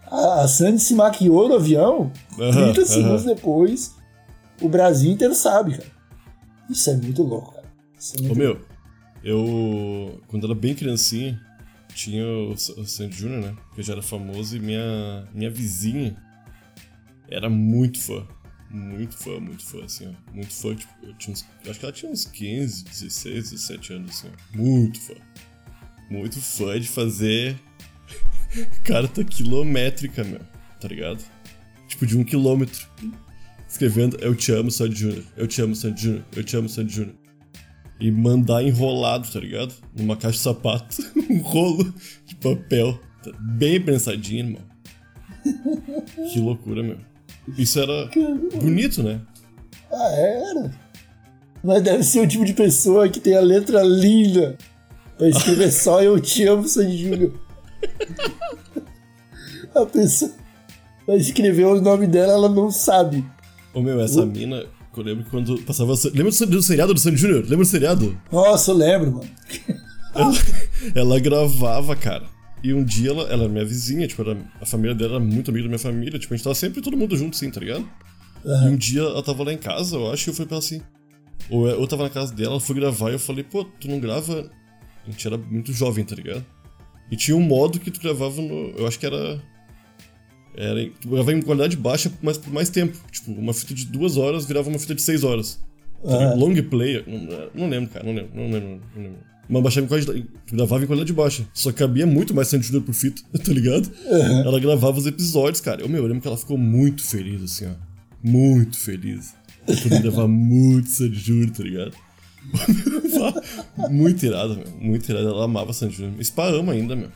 [0.10, 2.12] A, a Sandy se maquiou no avião.
[2.40, 3.36] Aham, 30 segundos aham.
[3.36, 3.94] depois,
[4.60, 5.92] o Brasil inteiro sabe, cara.
[6.68, 7.68] Isso é muito louco, cara.
[8.00, 8.60] Isso é Ô, muito meu,
[9.24, 10.22] eu...
[10.28, 11.42] Quando era bem criancinha,
[11.94, 13.56] tinha o, Sandy Júnior, né?
[13.74, 16.16] Que já era famoso e minha, minha vizinha
[17.28, 18.26] era muito fã.
[18.70, 20.34] Muito fã, muito fã, assim, ó.
[20.34, 24.12] Muito fã, tipo, eu tinha uns, acho que ela tinha uns 15, 16, 17 anos,
[24.12, 24.58] assim, ó.
[24.58, 25.14] Muito fã.
[26.10, 27.58] Muito fã de fazer
[28.84, 30.42] carta quilométrica, meu.
[30.80, 31.24] Tá ligado?
[31.88, 32.88] Tipo, de um quilômetro.
[33.68, 35.24] Escrevendo, eu te amo, Sandy Júnior.
[35.36, 36.26] Eu te amo, Sandy Júnior.
[36.36, 37.16] Eu te amo, Sandy Júnior.
[38.00, 39.74] E mandar enrolado, tá ligado?
[39.96, 40.98] Numa caixa de sapato.
[41.30, 41.94] um rolo
[42.26, 43.00] de papel.
[43.24, 44.62] Tá Bem pensadinho, irmão.
[46.32, 46.98] que loucura, meu.
[47.58, 48.10] Isso era
[48.62, 49.22] bonito, né?
[49.92, 50.72] Ah, era.
[51.64, 54.58] Mas deve ser o tipo de pessoa que tem a letra linda
[55.18, 57.34] pra escrever só Eu Te Amo, Sandy Júnior.
[59.74, 60.32] A pessoa
[61.06, 63.26] vai escrever o nome dela, ela não sabe.
[63.74, 64.66] Ô, meu, essa mina,
[65.00, 65.94] eu lembro que quando passava.
[66.14, 67.42] Lembra do, do seriado do Sandy Júnior?
[67.42, 68.18] Lembra do seriado?
[68.32, 69.30] Nossa, eu lembro, mano.
[70.16, 70.34] Ela,
[70.96, 72.26] ela gravava, cara.
[72.64, 75.52] E um dia ela, ela era minha vizinha, tipo, era, a família dela era muito
[75.52, 76.18] amiga da minha família.
[76.18, 77.88] Tipo, a gente tava sempre todo mundo junto, assim, tá ligado?
[78.44, 80.64] E um dia ela tava lá em casa, eu acho, e eu fui pra ela
[80.64, 80.82] assim.
[81.50, 84.00] Ou eu tava na casa dela, ela foi gravar e eu falei, pô, tu não
[84.00, 84.50] grava.
[85.06, 86.46] A gente era muito jovem, tá ligado?
[87.10, 88.72] E tinha um modo que tu gravava no.
[88.78, 89.42] Eu acho que era.
[90.58, 90.90] Era.
[91.06, 92.98] gravava em qualidade baixa, mas por mais tempo.
[93.12, 95.60] Tipo, uma fita de duas horas virava uma fita de seis horas.
[96.04, 96.40] Tá ligado?
[96.40, 97.04] Long play.
[97.06, 99.20] Não, não lembro, cara, não lembro, não lembro, não lembro.
[99.50, 100.26] Mas baixava em qualidade.
[100.52, 101.48] Gravava em qualidade baixa.
[101.54, 103.90] Só cabia muito mais Sandy Júnior por fita, tá ligado?
[104.06, 105.82] Ela gravava os episódios, cara.
[105.82, 107.74] Eu, meu, eu lembro que ela ficou muito feliz, assim, ó.
[108.24, 109.36] Muito feliz.
[109.66, 111.94] Por me levar muito Sandy Júnior, tá ligado?
[113.90, 114.68] muito irada, meu.
[114.80, 115.30] Muito irada.
[115.30, 116.24] Ela amava Sandy Júnior.
[116.24, 117.10] Spa ama ainda, meu.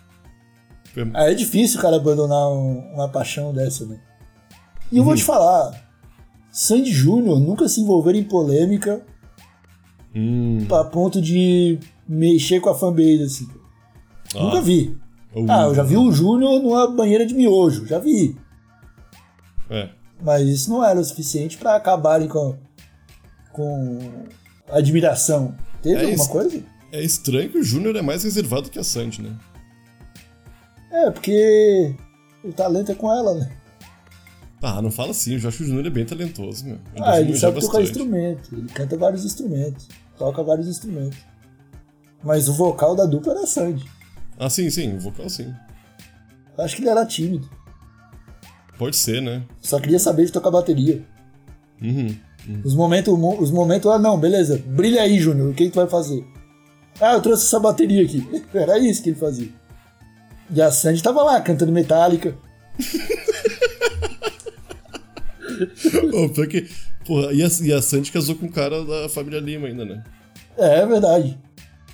[1.13, 3.99] Ah, é difícil o cara abandonar um- uma paixão dessa, né?
[4.91, 5.89] E eu vou te falar,
[6.51, 9.01] Sandy Júnior nunca se envolveram em polêmica
[10.13, 10.67] Hum.
[10.69, 13.47] a ponto de mexer com a fanbase, assim.
[14.35, 14.43] Ah.
[14.43, 14.97] Nunca vi.
[15.47, 18.35] Ah, eu já vi o Júnior numa banheira de miojo, já vi.
[19.69, 19.89] É.
[20.21, 22.57] Mas isso não era o suficiente pra acabarem com,
[23.53, 23.99] com
[24.69, 25.55] admiração.
[25.81, 26.61] Teve É alguma coisa?
[26.91, 29.33] É estranho que o Júnior é mais reservado que a Sandy, né?
[30.91, 31.95] É, porque
[32.43, 33.51] o talento é com ela, né?
[34.61, 36.77] Ah, não fala assim, o Júnior é bem talentoso, meu.
[37.01, 41.17] Ah, ele sabe tocar instrumento, ele canta vários instrumentos, toca vários instrumentos.
[42.23, 43.83] Mas o vocal da dupla era Sandy.
[44.37, 45.51] Ah, sim, sim, o vocal sim.
[46.57, 47.49] Acho que ele era tímido.
[48.77, 49.43] Pode ser, né?
[49.59, 51.03] Só queria saber de tocar bateria.
[51.81, 52.15] Uhum.
[52.63, 55.87] Os momentos, os momentos, ah não, beleza, brilha aí, Júnior, o que, que tu vai
[55.87, 56.23] fazer?
[56.99, 58.27] Ah, eu trouxe essa bateria aqui.
[58.53, 59.49] Era isso que ele fazia.
[60.53, 62.35] E a Sandy tava lá, cantando Metallica.
[66.13, 66.67] Ô, pior que.
[67.05, 70.03] Porra, e a, e a Sandy casou com um cara da família Lima ainda, né?
[70.57, 71.37] É, é verdade.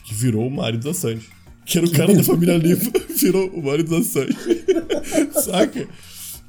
[0.04, 1.28] Que virou o marido da Sandy.
[1.66, 2.80] Que era o cara da família Lima,
[3.16, 4.36] virou o marido da Sandy.
[5.34, 5.88] Saca?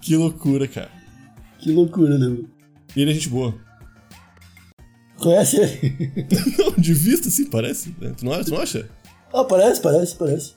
[0.01, 0.91] Que loucura, cara.
[1.59, 2.39] Que loucura, né?
[2.97, 3.55] E ele é gente boa.
[5.19, 6.27] Conhece ele?
[6.59, 7.95] Não, de vista, sim, parece.
[8.01, 8.13] né?
[8.17, 8.89] Tu, não, tu não acha?
[9.33, 10.55] Ah, parece, parece, parece.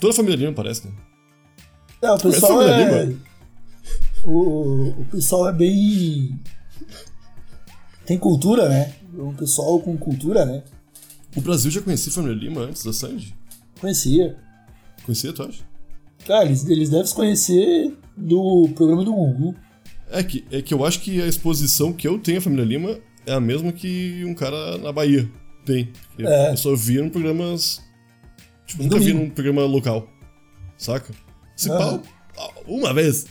[0.00, 0.92] Toda a família Lima parece, né?
[2.02, 3.04] É, o pessoal Conhece a é.
[3.04, 3.20] Lima?
[4.24, 6.38] O, o pessoal é bem.
[8.04, 8.94] Tem cultura, né?
[9.16, 10.62] O pessoal com cultura, né?
[11.34, 13.34] O Brasil já conhecia a família Lima antes da Sandy?
[13.80, 14.36] Conhecia.
[15.04, 15.62] Conhecia, tu acha?
[16.26, 19.54] Cara, eles, eles devem se conhecer do programa do Gugu.
[20.10, 22.98] É que, é que eu acho que a exposição que eu tenho à família Lima
[23.26, 25.28] é a mesma que um cara na Bahia
[25.64, 25.92] tem.
[26.18, 26.52] Eu, É.
[26.52, 27.82] eu só via em programas.
[28.66, 29.24] Tipo, Em nunca vi domingo.
[29.26, 30.08] num programa local.
[30.76, 31.12] Saca?
[31.56, 32.02] Se Aham.
[32.34, 33.26] pau, uma vez,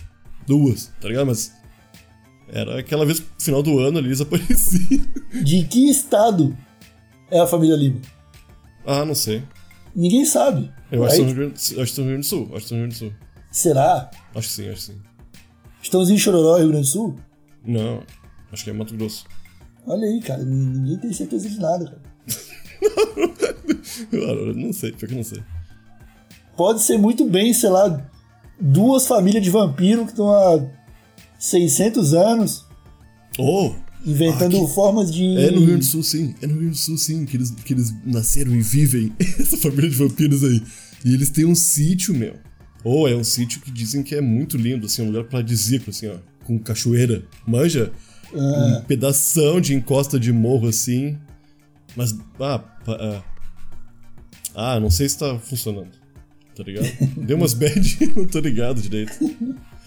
[0.48, 1.28] duas, tá ligado?
[1.28, 1.54] Mas.
[2.48, 5.02] Era aquela vez no final do ano ali eles apareciam.
[5.44, 6.56] De que estado
[7.32, 8.00] é a família Lima?
[8.86, 9.44] Ah, não sei.
[9.96, 10.72] Ninguém sabe.
[10.92, 12.48] Eu acho que Aí, são Rio Grande, do Sul.
[12.52, 13.14] Acho que são Rio Grande do Sul.
[13.52, 14.12] Será?
[14.36, 15.02] Acho que sim, acho que sim.
[15.82, 17.16] Estãozinho Chororó, Rio Grande do Sul?
[17.66, 18.04] Não,
[18.52, 19.26] acho que é Mato Grosso.
[19.88, 20.44] Olha aí, cara.
[20.44, 22.02] Ninguém tem certeza de nada, cara.
[24.12, 25.42] Eu não sei, pior que eu não sei.
[26.58, 28.06] Pode ser muito bem, sei lá,
[28.60, 30.66] duas famílias de vampiro que estão há
[31.38, 32.66] 600 anos
[33.38, 33.74] Oh!
[34.06, 35.38] inventando Ah, formas de.
[35.38, 36.36] É no Rio Grande do Sul, sim.
[36.42, 39.12] É no Rio Grande do Sul, sim, que eles, que eles nasceram e vivem.
[39.20, 40.62] Essa família de vampiros aí.
[41.04, 42.36] E eles têm um sítio, meu.
[42.84, 46.08] Ou é um sítio que dizem que é muito lindo, assim, um lugar paradisíaco, assim,
[46.08, 46.18] ó.
[46.46, 47.24] Com cachoeira.
[47.48, 47.92] Manja?
[48.34, 51.18] Um pedação de encosta de morro, assim.
[51.96, 53.24] Mas, ah, pa- ah,
[54.56, 55.92] ah, não sei se tá funcionando.
[56.56, 56.88] Tá ligado?
[57.26, 59.14] Deu umas bad, não tô ligado direito.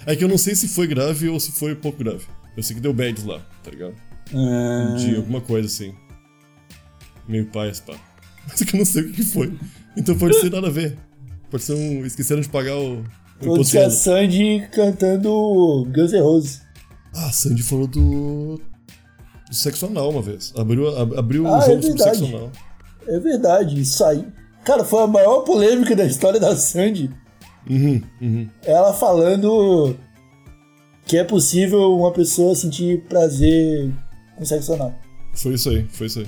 [0.06, 2.24] É que eu não sei se foi grave ou se foi pouco grave.
[2.56, 3.94] Eu sei que deu bad lá, tá ligado?
[4.34, 5.94] Ah, de alguma coisa assim.
[7.28, 7.94] Meio paz, pá.
[8.54, 9.56] Só que eu não sei o que que foi.
[9.96, 10.96] Então pode ser nada a ver.
[11.50, 12.04] Pode ser um.
[12.04, 13.04] Esqueceram de pagar o,
[13.42, 13.90] pode ser a.
[13.90, 16.62] Sandy cantando Guns N' Roses.
[17.14, 18.60] Ah, a Sandy falou do.
[19.48, 20.52] Do sexo anal uma vez.
[20.56, 22.18] Abriu, ab- abriu Ah, um é jogo sobre verdade.
[22.18, 22.50] sexo anal.
[23.06, 24.26] É verdade, isso aí.
[24.64, 27.10] Cara, foi a maior polêmica da história da Sandy.
[27.68, 28.48] Uhum, uhum.
[28.64, 29.96] Ela falando
[31.06, 33.90] que é possível uma pessoa sentir prazer
[34.36, 34.94] com sexo anal.
[35.34, 36.26] Foi isso aí, foi isso aí.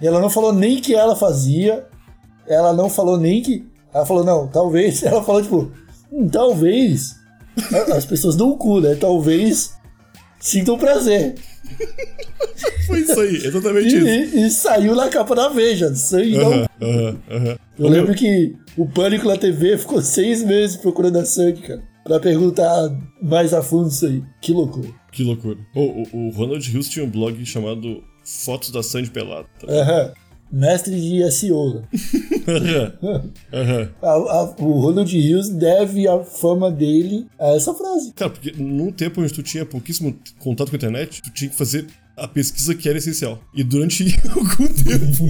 [0.00, 1.86] E ela não falou nem que ela fazia,
[2.46, 3.66] ela não falou nem que.
[3.94, 5.02] Ela falou, não, talvez.
[5.04, 5.70] Ela falou, tipo,
[6.10, 7.14] hum, talvez.
[7.94, 8.94] As pessoas dão o cu, né?
[8.94, 9.74] Talvez
[10.40, 11.34] sintam prazer.
[12.86, 14.06] Foi isso aí, E, exatamente isso.
[14.06, 15.88] e- e saiu na capa da Veja.
[15.90, 16.52] Não.
[16.52, 17.58] Aham, aham, aham.
[17.78, 21.82] Eu lembro que o Pânico na TV ficou seis meses procurando a Sandy, cara.
[22.04, 22.90] Pra perguntar
[23.22, 24.22] mais a fundo isso aí.
[24.40, 24.88] Que loucura.
[25.12, 25.56] Que loucura.
[25.74, 29.46] O, o, o Ronald Hughes tinha um blog chamado Fotos da Sandy Pelada.
[29.60, 29.66] tá?
[30.52, 31.82] Mestre de SEO.
[33.52, 33.88] aham.
[34.02, 38.12] A- a- o Ronald Hughes deve a fama dele a essa frase.
[38.12, 41.56] Cara, porque num tempo onde tu tinha pouquíssimo contato com a internet, tu tinha que
[41.56, 41.86] fazer
[42.16, 43.40] a pesquisa que era essencial.
[43.54, 45.28] E durante algum tempo.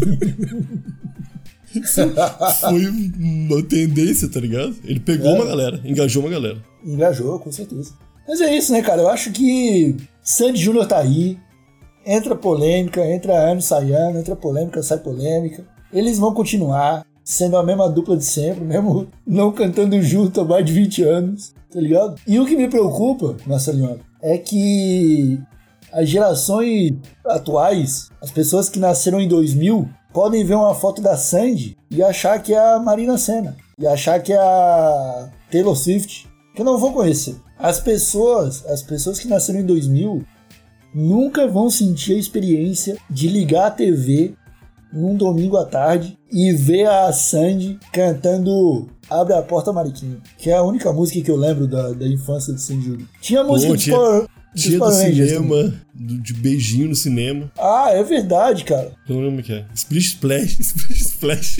[2.61, 2.87] Foi
[3.19, 4.77] uma tendência, tá ligado?
[4.85, 5.35] Ele pegou É.
[5.37, 6.59] uma galera, engajou uma galera.
[6.85, 7.93] Engajou, com certeza.
[8.29, 9.01] Mas é isso, né, cara?
[9.03, 11.39] Eu acho que Sandy Júnior tá aí.
[12.05, 15.65] Entra polêmica, entra ano, sai ano, entra polêmica, sai polêmica.
[15.93, 20.65] Eles vão continuar sendo a mesma dupla de sempre, mesmo não cantando junto há mais
[20.65, 22.17] de 20 anos, tá ligado?
[22.27, 25.39] E o que me preocupa, Marcelinho, é que
[25.93, 26.93] as gerações
[27.25, 32.43] atuais, as pessoas que nasceram em 2000, podem ver uma foto da Sandy e achar
[32.43, 33.57] que é a Marina Senna.
[33.79, 36.29] E achar que é a Taylor Swift.
[36.55, 37.37] Que eu não vou conhecer.
[37.59, 40.25] As pessoas, as pessoas que nasceram em 2000
[40.95, 44.35] nunca vão sentir a experiência de ligar a TV
[44.93, 50.55] num domingo à tarde e ver a Sandy cantando Abre a Porta Mariquinha, que é
[50.55, 53.07] a única música que eu lembro da, da infância do Sandy.
[53.21, 55.15] Tinha música Pô, tinha- Power- Dia do também.
[55.15, 57.51] cinema, de beijinho no cinema.
[57.59, 58.93] Ah, é verdade, cara.
[59.09, 59.65] Eu não lembro que é.
[59.75, 61.57] Splish Splash, Splish Splash.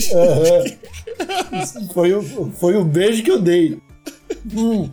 [1.63, 3.79] Isso foi, o, foi o beijo que eu dei.
[4.55, 4.89] Hum.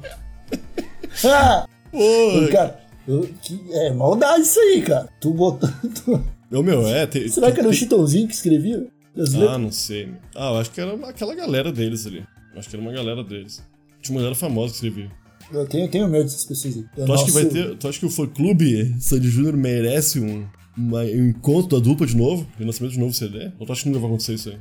[1.24, 5.08] Ah, Pô, cara, eu- que- é maldade isso aí, cara.
[5.20, 5.68] Tu botou.
[6.04, 7.06] tu- Ô, meu, é.
[7.06, 8.86] Tem, Será que era o Chitãozinho que escrevia?
[9.16, 9.60] As Ah, letras?
[9.60, 10.08] não sei.
[10.34, 12.24] Ah, eu acho que era aquela galera deles ali.
[12.56, 13.62] Acho que era uma galera deles.
[14.02, 15.10] Tinha uma galera famosa que escrevia.
[15.52, 16.84] Eu tenho, tenho medo dessas pessoas aí.
[16.96, 17.76] É Tu acha que vai nosso- ter.
[17.76, 22.06] Tu acha que o fã clube Sandy Júnior merece um, uma- um encontro da dupla
[22.06, 22.46] de novo?
[22.60, 23.50] O nascimento de um novo CD?
[23.58, 24.58] Ou tu acha que nunca vai acontecer isso aí?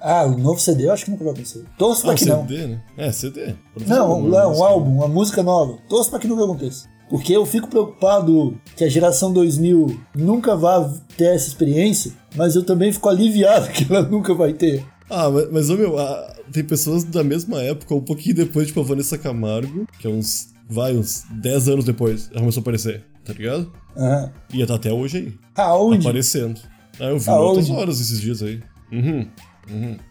[0.00, 1.64] Ah, o novo CD eu acho que nunca vai acontecer.
[1.78, 2.40] Torço Ah, pra que não.
[2.48, 2.82] CD, né?
[2.96, 3.54] É, CD.
[3.86, 4.64] Não, não, um música.
[4.66, 5.78] álbum, uma música nova.
[5.88, 6.88] Torço pra que nunca aconteça.
[7.12, 10.82] Porque eu fico preocupado que a geração 2000 nunca vá
[11.14, 14.82] ter essa experiência, mas eu também fico aliviado que ela nunca vai ter.
[15.10, 18.80] Ah, mas, mas ô, meu, ah, tem pessoas da mesma época, um pouquinho depois, tipo
[18.80, 20.50] a Vanessa Camargo, que é uns.
[20.70, 23.70] Vai, uns 10 anos depois, ela começou a aparecer, tá ligado?
[23.94, 24.32] Aham.
[24.54, 26.06] E tá até hoje aí, Aonde?
[26.06, 26.58] aparecendo.
[26.98, 27.58] Ah, eu vi Aonde?
[27.58, 28.58] altas horas esses dias aí.
[28.90, 29.26] Uhum.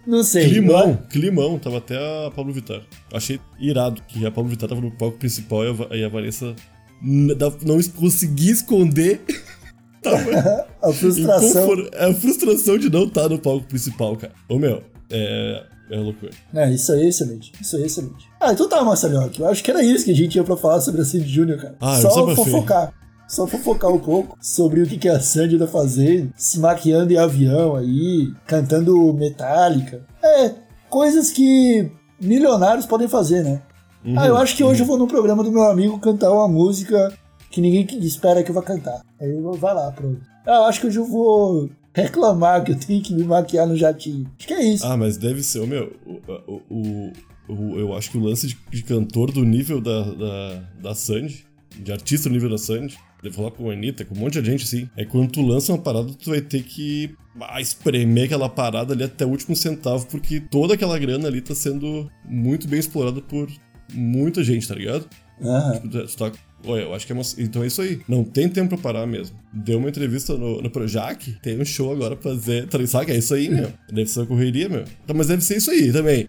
[0.07, 0.47] Não sei.
[0.47, 2.81] Climão, climão, tava até a Pablo Vittar.
[3.11, 6.09] Achei irado que a Pablo Vittar tava no palco principal e a, Va- e a
[6.09, 6.55] Vanessa
[7.01, 9.21] não conseguia esconder.
[10.01, 11.49] tava A frustração.
[11.73, 14.33] inconfor- A frustração de não estar no palco principal, cara.
[14.49, 15.63] Ô meu, é.
[15.91, 16.31] É loucura.
[16.53, 17.51] Não, isso aí é excelente.
[17.59, 18.25] Isso aí é excelente.
[18.39, 19.29] Ah, então tá, Marcelinho.
[19.37, 21.59] Eu acho que era isso que a gente tinha pra falar sobre a Sandy Júnior,
[21.59, 21.75] cara.
[21.81, 22.93] Ah, Só fofocar.
[23.27, 27.75] Só fofocar um pouco sobre o que, a Sandy anda fazendo, se maquiando em avião
[27.75, 30.05] aí, cantando Metallica.
[30.23, 30.53] É,
[30.89, 33.61] coisas que milionários podem fazer, né?
[34.03, 34.17] Uhum.
[34.19, 37.13] Ah, eu acho que hoje eu vou no programa do meu amigo cantar uma música
[37.49, 39.01] que ninguém espera que eu vá cantar.
[39.19, 40.21] Aí eu vai lá, pronto.
[40.45, 43.75] Ah, eu acho que hoje eu vou reclamar que eu tenho que me maquiar no
[43.75, 44.29] jatinho.
[44.39, 44.85] Acho que é isso.
[44.85, 47.11] Ah, mas deve ser, meu, o, o, o-
[47.53, 51.45] o- eu acho que o lance de, de cantor do nível da, da, da Sandy,
[51.77, 54.49] de artista do nível da Sandy, deve falar com a Anitta, com um monte de
[54.49, 58.49] gente assim, é quando tu lança uma parada, tu vai ter que ah, espremer aquela
[58.49, 62.79] parada ali até o último centavo, porque toda aquela grana ali tá sendo muito bem
[62.79, 63.47] explorada por
[63.93, 65.07] muita gente, tá ligado?
[65.43, 65.79] Aham.
[65.79, 66.31] Tu, tu tá.
[66.65, 68.01] Olha, eu acho que é uma, Então é isso aí.
[68.07, 69.35] Não tem tempo pra parar mesmo.
[69.51, 72.67] Deu uma entrevista no, no Projac, tem um show agora pra fazer.
[72.67, 73.11] Tá, sabe?
[73.11, 73.71] É isso aí, meu.
[73.91, 74.83] Deve ser uma correria, meu.
[75.07, 76.27] Tá, mas deve ser isso aí também.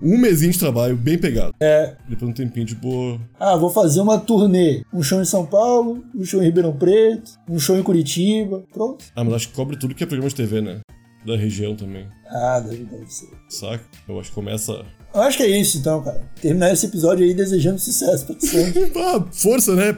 [0.00, 1.54] Um mesinho de trabalho bem pegado.
[1.60, 1.96] É.
[2.08, 3.20] Depois um tempinho de boa.
[3.38, 4.82] Ah, vou fazer uma turnê.
[4.92, 8.64] Um show em São Paulo, um show em Ribeirão Preto, um show em Curitiba.
[8.72, 9.04] Pronto.
[9.14, 10.80] Ah, mas acho que cobre tudo que é programa de TV, né?
[11.26, 12.06] Da região também.
[12.28, 13.28] Ah, deve ser.
[13.48, 13.84] Saca?
[14.08, 14.84] Eu acho que começa.
[15.14, 16.22] Eu acho que é isso então, cara.
[16.40, 18.92] Terminar esse episódio aí desejando sucesso pra Sandy.
[18.96, 19.96] Ah, força, né?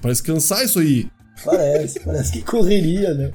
[0.00, 1.08] Parece cansar isso aí.
[1.44, 3.32] Parece, parece que correria, né?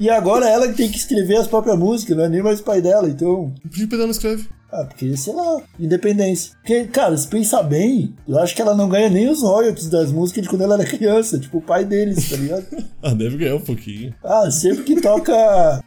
[0.00, 2.64] E agora ela que tem que escrever as próprias músicas, não é nem mais o
[2.64, 3.54] pai dela, então.
[3.64, 4.46] O pedal não escreve?
[4.76, 6.52] Ah, porque, sei lá, independência.
[6.60, 10.10] Porque, cara, se pensar bem, eu acho que ela não ganha nem os royalties das
[10.10, 12.64] músicas de quando ela era criança, tipo o pai deles, tá ligado?
[13.06, 14.14] Ah, deve ganhar um pouquinho.
[14.24, 15.30] Ah, sempre que toca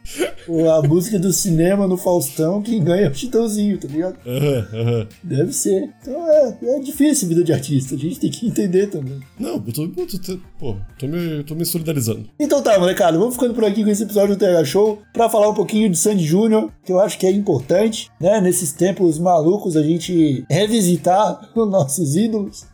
[0.78, 4.16] a música do cinema no Faustão, quem ganha é o Chitãozinho, tá ligado?
[4.24, 5.08] Aham, aham.
[5.24, 5.90] Deve ser.
[6.00, 9.18] Então é, é difícil a vida de artista, a gente tem que entender também.
[9.36, 12.28] Não, eu tô, eu tô- pô, tô me, tô me solidarizando.
[12.38, 15.48] Então tá, molecada, vamos ficando por aqui com esse episódio do TH Show pra falar
[15.48, 18.40] um pouquinho de Sandy Júnior, que eu acho que é importante, né?
[18.40, 22.64] Nesses tempos malucos, a gente revisitar os nossos ídolos.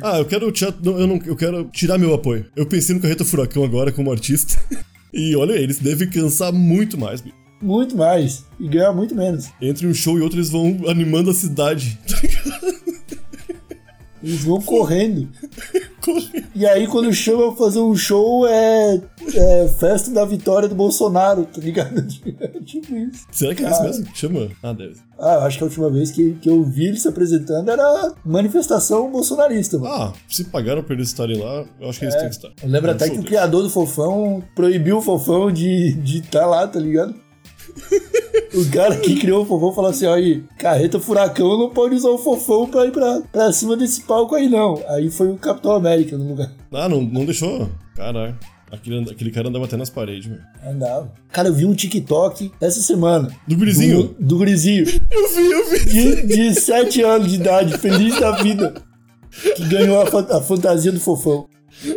[0.00, 2.46] Ah, eu quero tirar, não, eu não, eu quero tirar meu apoio.
[2.54, 4.58] Eu pensei no Carreta Furacão agora como artista.
[5.14, 7.20] E olha, eles devem cansar muito mais.
[7.20, 7.36] bicho.
[7.60, 8.46] Muito mais.
[8.58, 9.50] E ganhar muito menos.
[9.60, 11.98] Entre um show e outro, eles vão animando a cidade.
[14.22, 15.28] Eles vão correndo.
[16.54, 19.00] E aí, quando chama pra fazer um show, é,
[19.34, 22.06] é festa da vitória do Bolsonaro, tá ligado?
[22.64, 23.26] tipo isso.
[23.30, 24.06] Será que é isso mesmo?
[24.14, 24.48] Chama?
[24.62, 24.96] Ah, deve.
[25.18, 28.12] Ah, eu acho que a última vez que, que eu vi ele se apresentando era
[28.24, 29.94] manifestação bolsonarista, mano.
[29.94, 32.48] Ah, se pagaram pra eles estarem lá, eu acho que eles têm que estar.
[32.62, 36.02] Eu lembro É um até que o criador do Fofão proibiu o Fofão de estar
[36.02, 37.14] de tá lá, tá ligado?
[38.54, 42.18] o cara que criou o Fofão falou assim: aí, carreta furacão não pode usar o
[42.18, 44.82] Fofão pra ir pra, pra cima desse palco aí, não.
[44.88, 46.52] Aí foi o Capitão América no lugar.
[46.72, 47.68] Ah, não, não deixou?
[47.94, 48.36] Caralho.
[48.70, 50.38] Aquele, aquele cara andava até nas paredes, meu.
[50.66, 51.12] Andava.
[51.30, 53.28] Cara, eu vi um TikTok essa semana.
[53.46, 54.04] Do gurizinho?
[54.04, 54.86] Do, do gurizinho.
[55.12, 55.78] Eu vi, eu vi.
[55.84, 58.72] De, de 7 anos de idade, feliz da vida.
[59.56, 61.46] Que ganhou a, a fantasia do Fofão.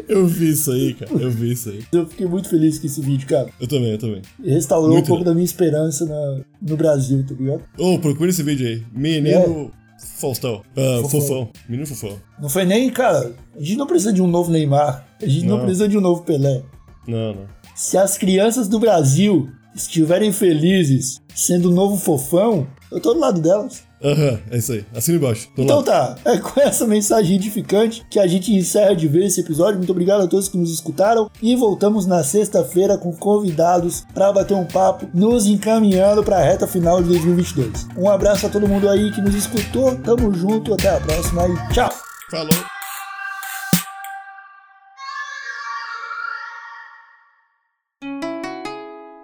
[0.07, 1.11] Eu vi isso aí, cara.
[1.11, 1.83] Eu vi isso aí.
[1.91, 3.49] Eu fiquei muito feliz com esse vídeo, cara.
[3.59, 4.21] Eu também, eu também.
[4.43, 5.33] Restaurou Muito um pouco legal.
[5.33, 7.63] da minha esperança na- no Brasil, tá ligado?
[7.77, 8.83] Ô, procura esse vídeo aí.
[8.93, 9.71] Menino
[10.17, 10.61] Faustão.
[10.75, 11.21] Ah, Fofão.
[11.21, 11.49] fofão.
[11.69, 12.17] Menino fofão.
[12.39, 15.05] Não foi nem, cara, a gente não precisa de um novo Neymar.
[15.21, 15.63] A gente não, Não.
[15.65, 16.61] precisa de um novo Pelé.
[17.07, 17.45] Não, não.
[17.75, 23.41] Se as crianças do Brasil estiverem felizes sendo o novo fofão, eu tô do lado
[23.41, 23.83] delas.
[24.03, 24.85] Aham, é isso aí.
[24.93, 25.47] Assina embaixo.
[25.55, 25.83] Tô Então lá.
[25.83, 29.77] tá, é com essa mensagem edificante que a gente encerra de ver esse episódio.
[29.77, 34.53] Muito obrigado a todos que nos escutaram e voltamos na sexta-feira com convidados para bater
[34.55, 37.87] um papo, nos encaminhando para a reta final de 2022.
[37.97, 39.95] Um abraço a todo mundo aí que nos escutou.
[39.97, 41.89] Tamo junto, até a próxima e tchau.
[42.29, 42.49] Falou.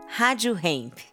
[0.08, 1.11] Rádio Hemp.